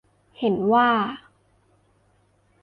[0.39, 0.89] เห็นว่า